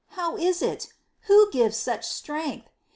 how 0.17 0.35
is 0.35 0.63
it? 0.63 0.91
Who 1.27 1.51
gives 1.51 1.77
such 1.77 2.07
strength 2.07 2.67